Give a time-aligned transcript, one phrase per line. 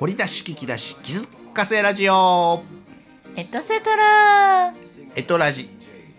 [0.00, 2.62] 掘り出し聞き出し気づかせラジオ。
[3.36, 4.72] エトセトラ。
[5.14, 5.68] エトラジ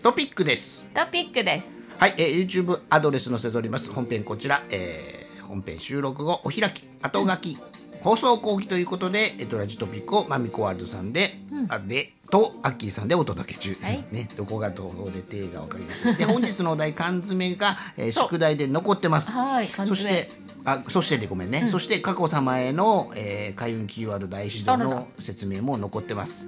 [0.04, 0.86] トピックです。
[0.94, 1.68] トピックです。
[1.98, 3.92] はい、えー、YouTube アドレス載せております。
[3.92, 6.84] 本編こちら、えー、本編収録後お開き。
[7.02, 7.58] 後書き、
[8.02, 11.32] 放送後期ということでエトラジトピックをマミコワールドさんで、
[11.68, 14.04] あでとアッキーさんでお届け中、はい。
[14.10, 19.30] ね、どこがどこで手が分かりませんで本日のお題缶詰が、えー宿題で残ってます。
[19.32, 26.46] はい缶そ詰してあそしてでごめんね、そして佳子様への、えー、開運キーワード大指導の説明も残ってます、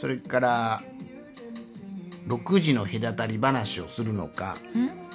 [0.00, 0.82] それから
[2.26, 4.56] 6時の隔たり話をするのか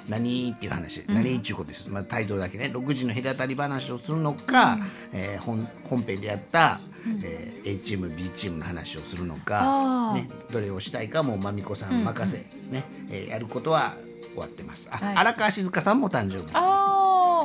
[0.08, 2.70] 何っていう話、何っていうことです、まあ、タイトルだけね。
[2.74, 4.78] 6時の隔たり話をするのか、
[5.12, 6.80] えー本本編でやった、
[7.22, 12.38] えー A チーム B チームの話をするのかね、どれをしたいかもうまみこさん任せ、
[12.70, 12.84] ね。
[13.10, 13.96] えーやることは
[14.32, 14.88] 終わってます。
[14.92, 15.16] あ、はい。
[15.16, 16.52] 荒川静香さんも誕生日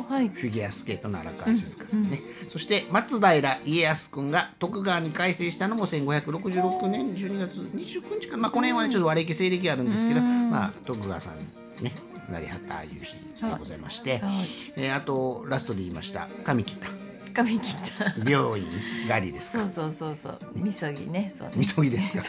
[0.07, 11.39] フィギュアスケートの荒川静香さんね、そして松平家康君が徳川に改正したのも1566年12月29日か、まあ、この辺はねちょっと割れ西暦あるんですけど、まあ、徳川さん
[11.83, 11.91] ね
[12.29, 14.47] なりはったああいう日でございまして、はい。
[14.77, 16.27] えーあとラストで言いました。
[16.43, 16.87] 髪切った
[17.35, 18.65] 髪切った病院
[19.09, 19.67] 狩りですか。
[19.67, 20.51] そうそうそうそう。
[20.55, 21.33] みそぎね。
[21.37, 21.53] そうね。
[21.57, 22.23] みそぎですか。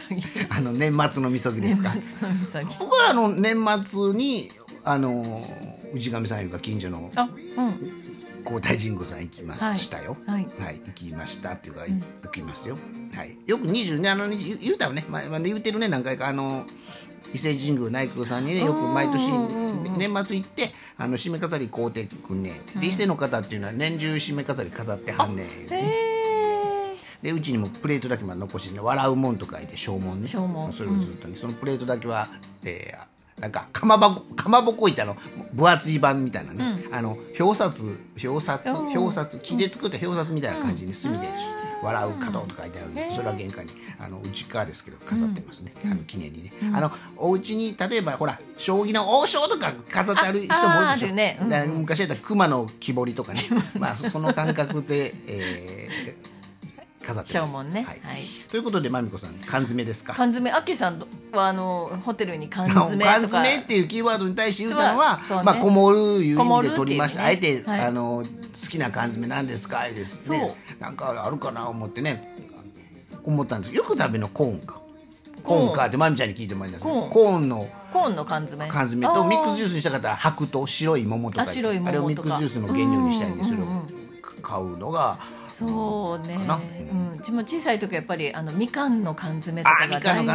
[0.49, 1.93] あの年末のみそぎですか。
[2.77, 4.51] 僕はあの年末に
[4.89, 5.41] あの
[5.93, 8.07] 氏神さんいうか近所のあうん。
[8.45, 10.15] 皇太神宮さん行きましたよ。
[10.25, 10.43] ははい。
[10.43, 12.77] い、行きましたっていうか、行きますよ。
[13.13, 16.65] はい、よく二十ね、あの、言う言うたよね、ま、ま言うてるね、何回か、あの。
[17.33, 19.27] 伊勢神宮内宮さんにね、よく毎年
[19.97, 22.79] 年末行って、あの締め飾り買うてくんねん。
[22.79, 25.47] で、伊勢の方っていうのは年中締め飾り飾ってはんねん。
[27.21, 30.29] でうちにもプレートだけまで残してね笑うもんと書いて正門ね。
[30.29, 30.71] 正門。
[30.71, 32.29] それをずっとね、そのプレートだけは、
[32.63, 35.15] えーなんかかまぼこかまぼこ板の
[35.53, 41.27] 分厚い版みたいなね、あの表札表札表札木で作った表札みたいな感じに墨で
[41.83, 43.03] 「笑う角」と書いてあるんです。
[43.05, 51.13] けどそれは玄関にあの内側ですけど飾ってますね、あの記念にね、あのお家に例えばほら将棋の王将とか飾ってある人も多いでしょ。
[51.13, 51.37] ね。
[51.39, 51.79] うん。
[51.81, 53.43] 昔やったら熊の木彫りとかね。
[53.77, 56.36] まあそその感覚で、えー
[57.07, 57.51] 飾ってます。
[57.51, 57.83] 正門ね。
[57.83, 57.99] はい。
[58.03, 58.23] はい。
[58.49, 60.13] ということでまみこさん缶詰ですか？
[60.13, 60.51] 缶詰。
[60.51, 61.01] あきさん
[61.31, 63.19] はあのホテルに缶缶詰とか。
[63.27, 65.23] 詰っていうキーワードに対して言うたのは、ね。
[65.43, 67.81] まあ、こもるいう意味で取りました、ねあえて、はい。
[67.81, 68.23] あの
[68.61, 69.87] 好きな缶詰なんですか？
[69.87, 70.55] ですね。
[70.79, 72.35] そなんかあるかな思ってね。
[73.23, 73.75] 思ったんです。
[73.75, 74.75] よく食べるのコーンか。
[75.43, 75.73] コーン。
[75.73, 77.09] かってまみちゃんに聞いてもらいますコーン。
[77.09, 78.67] コーンのコーンの缶詰。
[78.69, 81.43] 缶詰とミックスジュースにしたかったら白と白い桃とか。
[81.49, 83.65] あれをミックスジュースの原料にしたいんでそれを
[84.41, 85.17] 買うのが
[85.57, 86.37] そうね。
[86.91, 87.13] うん。
[87.15, 90.33] うちも小さい時はやっぱりあのみかんの缶詰とかが大好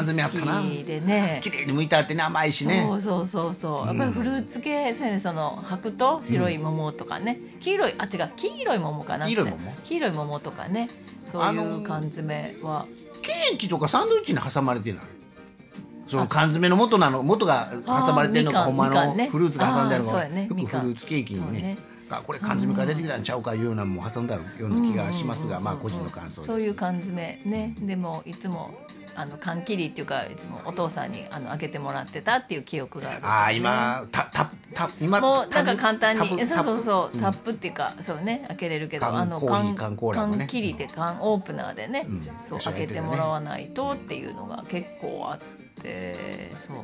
[0.68, 1.40] きでね。
[1.42, 2.84] 綺麗に剥いてあってね甘いしね。
[2.88, 3.86] そうそうそうそう。
[3.86, 8.30] やっぱりフルーツ系、そねその白と白い桃とかね、黄色いあ違う。
[8.36, 9.26] 黄色い桃かな。
[9.26, 9.72] 黄色い桃？
[9.84, 10.90] 黄色い桃とかね。
[11.26, 12.86] そういあのーう缶詰は、
[13.22, 15.02] ケーキとかサンドイッチに挟まれてない？
[16.08, 18.84] その缶詰の元なの元が挟まれてるのかほんの
[19.30, 20.48] フルーツが挟んであるのがね。
[20.50, 21.78] よくフルーツケーキにね
[22.12, 26.44] そうねあこれ缶詰から出てきたんちゃうかいうようなのも挟んであるような気がしますがまあ個人の感想です。
[26.44, 27.74] そういう缶詰ね。
[27.80, 28.74] でもいつも
[29.14, 37.50] あの缶切りっていうかいつもお父さんにあの開けてもらってたっていう記憶がある、ああ今たたた今もうなんか簡単にそうそうそうタップ。
[37.52, 42.22] っていうかそうね開けれるけど缶あの缶缶切りで缶オープナーでね、うん。
[42.44, 45.62] そう開けてもらわないとっていうのが結構あって
[46.66, 46.76] そう。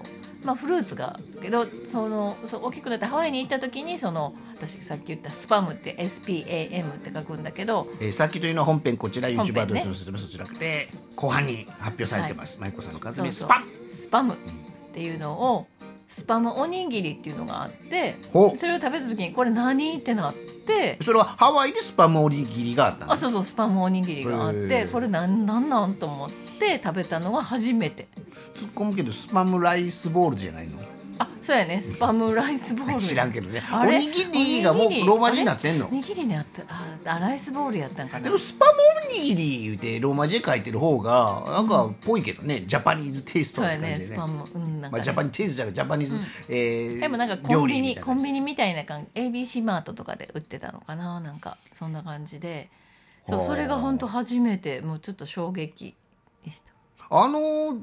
[0.45, 12.61] まあフルーツがけどそのそう大きくなってハワイに行った時にその私さっき言ったスパムって SPAM って書くんだけどえーさっきというのは本編こちら本 YouTube アドレスの説明そちらで後半に発表されてます。
[12.61, 13.57] 舞子さんの缶詰そうそう。
[13.57, 14.35] スパンスパム。
[14.35, 14.37] っ
[14.93, 15.67] ていうのを
[16.09, 23.13] スパムおにぎりっていうのがあってそれを食べた時にこれ何ってなってそれはハワイでスパムおにぎりがあったの？
[23.13, 26.48] あそうそうスパムおにぎりがあってこれなんなんなんと思って
[26.83, 28.09] 食べたのが初めて。
[28.55, 30.79] 突っ込むけどスパムライスボールじゃないの？
[31.21, 31.83] あそうやね。
[31.83, 33.01] スパムライスボール。
[33.03, 33.61] 知らんけどね。
[33.73, 35.87] おにぎりがもうローマ字になってんの？
[35.89, 38.25] おにぎりにあったああライスボールやったんかな。
[38.25, 38.73] でもスパム
[39.11, 43.93] おにぎり言うてローマ字で書いてる方がなんかっぽいけどね、ジャパニーズテイストそうって感じでね。
[43.93, 44.45] やねスパム。
[44.55, 49.21] うんなんか、まあ、ねジャパニーズテイストじゃなくてジャパニーズ、えーでもなんかコ料ンビニコンビニみたいな感じ。
[49.21, 51.19] ABC マートとかで売ってたのかな。
[51.19, 52.71] なんかそんな感じで。
[53.29, 53.45] そう。
[53.45, 55.97] それが本当初めてもうちょっと衝撃
[56.45, 56.73] でした。
[57.11, 57.81] あのー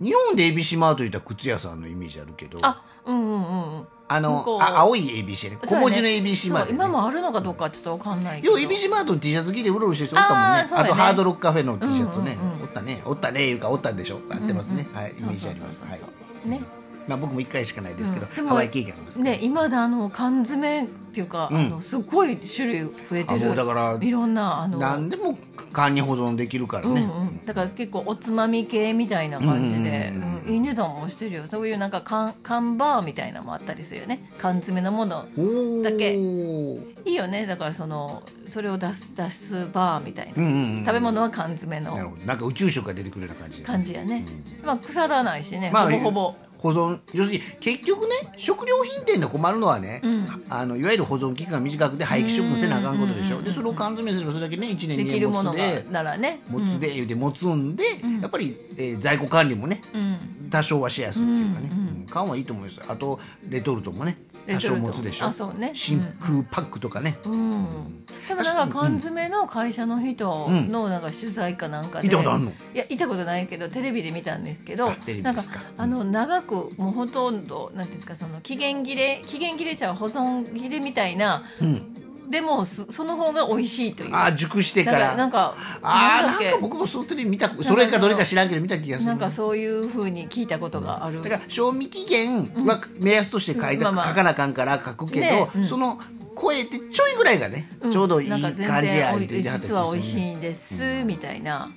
[0.00, 2.58] 日本で ABC マート言ったら靴屋さんのイメージあるけど。
[2.60, 3.86] あうんうんうんうん。
[4.08, 4.60] あの向こう。
[4.60, 5.58] あ青い ABC ね。
[5.64, 8.58] 小文字の ABC マート、ね、そう今もあるのかどうかちょっとわかんないけど。
[8.58, 10.46] よう ABC マートの T シャツ着てうろうろしてる人おったもんね。
[10.46, 10.88] ああーそうやね。
[10.88, 13.02] とハードロックカフェの T シャツね、うんうんうんおったね。
[13.04, 14.18] おったねいうかおったんでしょ。
[14.28, 15.12] 合ってますね、はい。
[15.16, 16.48] イメージあります、はい。
[16.48, 16.62] ね
[17.08, 18.48] まあ、僕も1回しかないですけど、うん。
[18.48, 21.56] ハワイ経験ありますね今だあの缶詰っていうか、うん。
[21.58, 25.36] あのすごい種類増えてるだからいろんなあの何でも
[25.72, 31.44] 缶に保存できるからうんね、うん、だから結構おつまみ系みたいな感じで、うんいい値段もしてるよ。
[31.48, 34.28] そういうなんか缶缶バーみたいなのもあったりするよね。
[34.38, 35.26] 缶詰のもの
[35.82, 36.14] だけ。
[36.14, 37.46] いいよね。
[37.46, 42.16] だからそのそれを出す出すバーみたいな、うんうんうん食べ物は缶詰の。
[42.26, 43.62] なんか宇宙食が出てくるような感じ。
[43.62, 44.24] 感じやね、
[44.64, 50.44] まあ腐らないしね、まあほぼほぼ保存要するに結局ね食料品店で困るのはね、うん。
[50.48, 56.40] あのいわゆる保存期間が短くて廃棄処分せなあかんことでしょ、うんでそれを缶詰すればそれだけね1年2できるものが年持つでならね。
[56.48, 57.84] 持つで言うて持つんで、
[58.20, 60.18] やっぱり、えー在庫管理もねうん、うん
[60.50, 62.80] 多少はしやすいっていうかね、うんうん缶はいいと思います。
[62.86, 63.18] あと
[63.48, 65.52] レトルトもね多少持つでしょ。
[65.54, 65.70] ね。
[65.74, 67.66] 真空パックとかね、うん、
[68.28, 72.50] でもなんか缶詰の会社の人のなんか取材かなんかで、行ったことあんの？
[72.50, 74.92] いや行ったことないけどテレビで見たんですけど
[75.22, 75.42] なんか
[75.76, 84.14] あの長くもうほとんどなんていうんですかその期限切れ期限切れちゃう保存切れみたいなうん、でもそその方が美味しいという。
[84.14, 85.16] ああ熟してから。
[85.16, 89.08] なんかああなんか僕もそのテレビ見たそれかどれか知らんけど見た気がする。
[89.08, 91.22] なんかそういうふうに聞いたことがある。
[91.22, 94.08] だから賞味期限は目安として書いた、うんまあまあ。
[94.08, 95.64] 書かなあかんから書くけど、ねうん。
[95.64, 95.98] その
[96.42, 97.92] 超えてちょいぐらいがね、うん。
[97.92, 101.70] ちょうどいい感じやうて言ってはった実は美味しいんです、みたいな。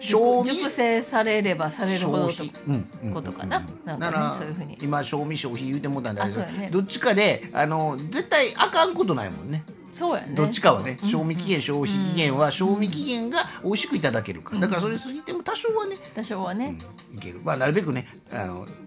[0.00, 3.66] 熟成されればされるほどとうんうんことかな。
[3.84, 4.78] なんかねういうふうに。
[4.80, 6.68] 今賞味消費言うてもうたんだけど、ね。
[6.70, 9.64] どっちかであの絶対あかんことないもんね。
[9.92, 10.34] そうやね。
[10.34, 14.54] どっちかはね、賞味期限消費期限は賞味期限が美味しくいただけるか。
[14.56, 16.76] ら、だからそれ過ぎても多少はね多少はね、
[17.14, 18.83] いける、まあ、なるべくねあのき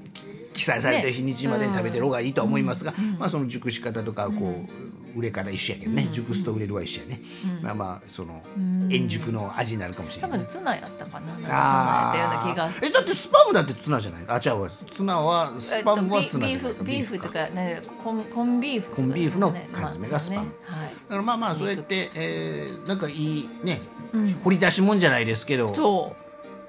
[0.57, 4.65] 記載されてる日にちまでに食べてる方がいいとは思いますが、まあ、その熟し方とかこ
[5.15, 7.21] う、売れ方一緒やけどね、熟すと売れるは一緒やね、
[7.61, 8.41] まあまあその、
[8.91, 11.27] 円熟の味になるかもしれ多ない、分ツナやったかな。
[11.27, 14.23] なんかそんなえだってスパムだってツナじゃない？
[14.27, 14.69] あ違うわ。
[14.69, 16.73] ツナはえっとスパムはビビーツナじゃない。
[16.73, 20.47] フビーフとかねコンコンビーフコンビーフのね缶詰がスパム。
[20.47, 20.71] だ
[21.09, 23.81] からまあまあそうやって、えーなんかいいね、
[24.13, 24.33] うん。
[24.43, 25.75] 掘り出しもんじゃないですけど。
[25.75, 26.15] そ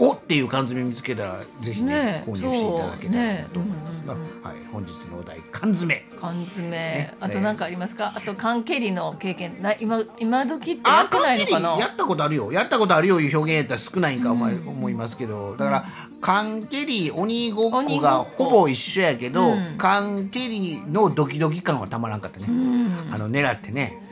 [0.01, 4.07] おっていう缶詰見つけたらぜひねね購入していただけたらなと思います。
[4.07, 4.19] が、は
[4.55, 6.07] い、本日のお題缶詰。
[6.13, 8.13] う缶詰、ねあと何かありますか？
[8.15, 9.61] あと缶蹴りの経験。
[9.61, 11.77] な今今時ってやあってないのかな？
[11.79, 12.53] やったことあるよ。
[12.53, 14.23] やったことあるよいう表現やったら少ないん。
[14.23, 15.57] か思い,、思いますけど。
[15.57, 15.85] だから
[16.21, 19.75] 缶蹴り鬼ごっこがほぼ一緒やけど、うん。
[19.79, 22.93] 缶蹴りのドキドキ感はたまらんかったね、うん。
[23.11, 24.05] あの狙ってね。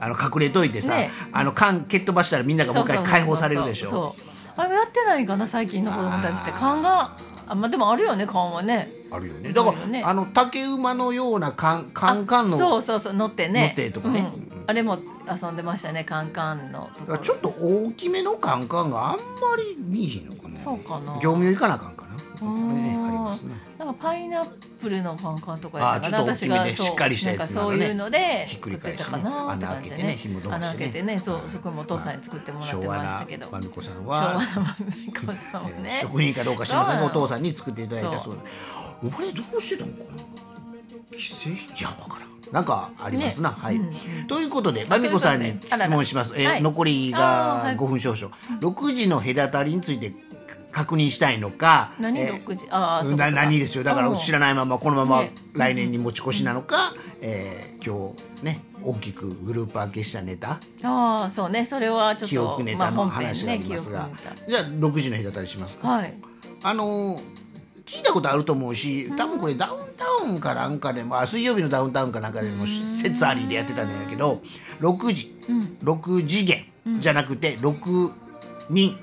[0.00, 4.14] あの隠れといてさ、ねあの缶蹴っ飛ばしたらみんながもう一回解放されるでしょ
[4.88, 6.52] ってないかな最近の子供たちって。
[6.52, 8.90] 缶があまあでもあるよね缶はね。
[9.10, 9.52] あるよね。
[9.52, 13.74] だからねあの竹馬のようなカンカンカンのそうそうそう乗ってね。
[13.76, 14.30] 乗ってとかね。
[14.34, 14.64] うん。
[14.66, 14.98] あれも
[15.30, 16.90] 遊んでましたねカンカンの
[17.22, 19.22] ちょっと大きめのカンカンがあんま
[19.56, 20.58] り見えへんのかな。
[20.58, 21.14] そうかな。
[21.14, 22.08] 業務用行かなあかんかな。
[22.46, 24.46] ねありますねなんかパイナッ
[24.80, 26.18] プルのカンカンとかやったかな。
[26.18, 30.02] あちょっと大きめで私がそうしっかりしたやつなんかそういうのでひっくり作ってたかなって感じでね。
[30.02, 30.54] 穴開けてねね。
[30.54, 33.48] 穴開けてねそうそこもお父さんに作ってもらってましたけど。
[33.50, 34.76] まみこさん昭和はなま
[35.06, 35.98] みこさんもえーね。
[36.02, 38.36] 職人かどうか知りませんがお父さんに作っていただいたそそうう
[39.10, 40.22] で俺どうしてたのかな
[41.16, 42.26] 帰省いやわから。
[42.26, 44.26] んなんかありますな、はい、ねうんうん。
[44.26, 47.18] ということでまみこさんに質問します、えーはい残りが
[47.64, 47.76] はい。
[47.76, 50.12] 5分少々、6時の隔たりについて
[50.72, 52.66] 確認したいのか何えー6時？
[52.70, 55.32] ああそう何ですよだから知らないままこのままね。
[55.54, 60.60] 来年に持ち越しなのか、えー今日ね大きくグループ分けしたネタ。
[60.82, 61.64] ああそうね。
[61.64, 64.14] それはちょっと記憶ネタの話がありますが、まあ、ね
[64.48, 66.14] じゃあ6時の隔たりしますか、記憶ネ
[66.62, 67.22] あのー
[67.86, 74.42] 聞いたことあると思うし多分これダウンタウンかなんかでもあ水曜日のダウンタウンかなんかでも説ありでやってたんだけど
[74.80, 75.34] 6時、
[75.82, 76.66] 6次元
[77.00, 78.12] じゃなくて6
[78.68, 78.98] 人、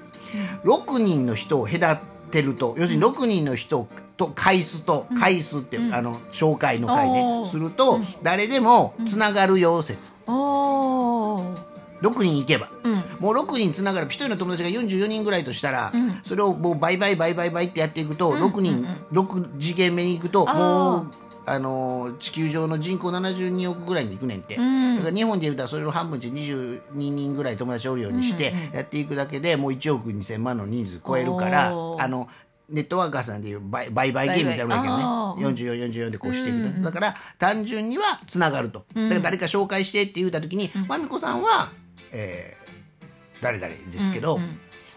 [0.63, 3.87] 6人の人を隔てると要するに6人の人
[4.17, 7.43] と回数と回数って、あの紹介の回おー。
[7.43, 11.75] ねすると、誰でもつながるよ説ターンおー。
[12.01, 12.69] 6人行けば。
[12.83, 12.93] うん。
[13.19, 14.07] もう6人つながる。
[14.07, 16.19] 1人の友達が44人ぐらいとしたら、うん。
[16.23, 21.11] それをもう倍倍倍倍倍ってやっていくと、6人、6次元目に行くともう
[21.45, 24.97] あのー地球上の人口72億ぐらいに行くねんて、うん。
[24.97, 32.27] だから日本でいうたらそれの半分ち22人ぐらい友達おるようにしてやっていくだけでもう1億2000万の人数超えるからあの
[32.69, 35.65] ネットワーカーさんでいう倍倍倍ゲームみたいなのやけね。
[35.65, 41.69] 4444でこうしていくと、だから単純にはつながると、だから誰か紹介してって言った時に、まみこさんは、
[42.11, 42.65] えー
[43.41, 44.39] 誰々ですけど、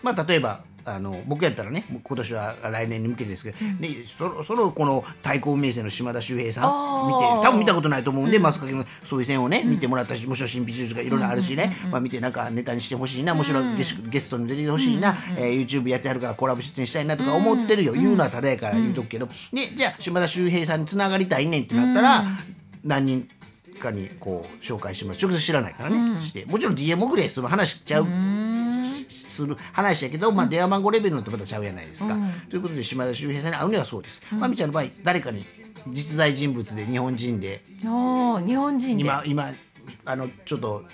[0.02, 0.60] まあ、例えば
[0.94, 22.24] あの僕やったらね今年は来年に向けてですけど、でそろそろこの対抗名声の島田秀平さん見て多分見たことないと思うんで、マスカケのそういう線をね見てもらったしもちろん新美術がいろいろあるしね、まあ、見てなんかネタにしてほしいなもちろんゲスゲストに出てほしいな、えー YouTube やってはるからコラボ出演したいなとか思ってるよ、言うのはただやから言うとくけど、でじゃあ島田秀平さんにつながりたいねんってなったら、
[22.84, 23.28] 何人
[23.78, 25.22] かにこう紹介します。
[25.22, 26.44] 直接知らないからね、して。
[26.46, 28.04] もちろん DM 送れする話しちゃう、
[29.42, 32.16] する話やけど、まあ、電話番号レベルのとまたちゃうやないですか、
[32.50, 35.44] ということで島田秀平さんに会うにはそうです、まみちゃんの場合誰かに
[35.88, 39.02] 実在人物で日本人でおー日本人で。
[39.02, 39.52] 今今
[40.04, 40.84] あのちょっと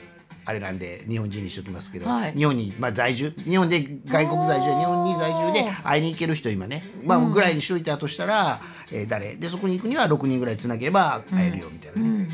[0.44, 2.32] あれなんで日本人にしておきますけど、はい。
[2.34, 8.60] 日本に、まあ、在住日本で外国在住で日本に在住で会いに行ける人今ね、まあ、ぐらいにしといたとしたら、
[8.92, 9.36] えー誰？
[9.36, 12.28] でそこに行くには6人ぐらいつなげば会えるよみたいなね、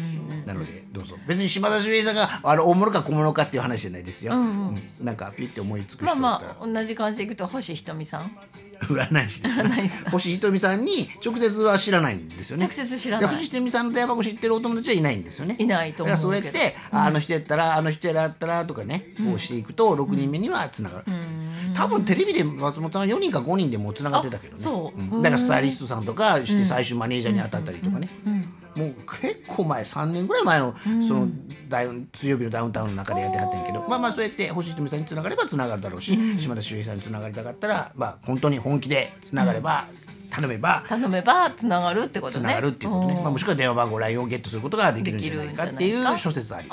[0.44, 1.16] なのでどうぞ。
[1.26, 8.30] 別に島田秀平さんがあの大物か小物かっていう話じゃないですよ、うんなんかピュッて思いつく人まあまあ同じ感じでいくと星ひとみさん？
[8.80, 12.64] 占い師です 占い師さん星ひとみさんに直接は知らないんですよね。
[12.64, 13.28] 直接知らない。
[13.28, 15.56] で星ひとみさんの電話番号知ってるお友達はいないんですよね。
[15.58, 21.04] いないと思うだからそうやって、ああの人やったらあの人やったらとかね、こうしていくと6人目にはつながる、
[21.76, 24.60] 多分テレビで松本さんは4人か5人でもうつながってたけどね。
[24.60, 25.00] あそう。
[25.00, 25.22] ん。
[25.22, 28.08] だからスタイリストさんとかして最終マネージャーに当たったりとかね、
[28.80, 30.74] もう結構前3年ぐらい前の
[31.06, 31.28] その
[31.68, 39.86] ダウン水曜日のダウンタウンの中でやってはったんやけどまあまあそうやって星ひとみさんにつながればつながるだろうし、島田秀平さんにつながりたかったらまあ本当に本気でつながれば、
[40.30, 42.44] 頼めば頼めばつながるってことね。
[42.44, 46.68] つながるっていうことね、まあ、もしくは電話番号 LINE をゲットすることができるんじゃないかっていう諸説あり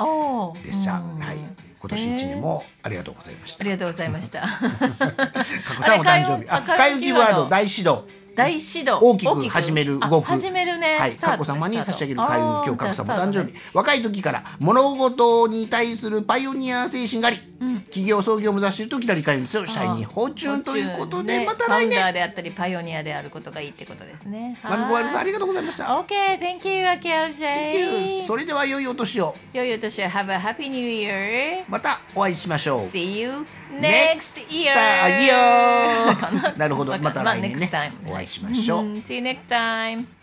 [0.64, 1.38] でした、うんはい。
[1.80, 3.62] 今年一年もありがとうございました。
[3.62, 4.42] ありがとうございました。
[4.48, 6.50] 加古さんお誕生日。
[6.50, 7.50] あ開運キーワード。
[7.50, 8.04] 大指導
[8.38, 10.28] 大指導大きく始める動く。
[10.28, 10.96] あ始めるね。
[11.00, 17.40] はい、佳子様に差し上げる開運今日佳子様お誕生日、若い時から物事に対するパイオニア精神があり、
[17.86, 20.14] 企業創業を目指しているときなり開運ですよシャイニー。
[20.14, 21.46] フォーチュンということで、ね。
[21.46, 24.60] また来ファウンであったりパイオニアであることがいいってことですね。
[24.64, 25.86] マミコワイルさんありががとうございました。
[25.86, 29.36] OK thank you アキアルジ Thank you それでは良いお年を。
[29.54, 30.06] 良いお年を。
[30.08, 32.80] Have a happy new year またお会いしましょう。
[32.88, 33.46] See you
[33.80, 34.74] next year
[36.58, 36.98] なるほど。
[36.98, 37.70] またまあ来年ね。
[38.08, 38.86] お会いしましょう。
[38.86, 40.17] う ん See you next time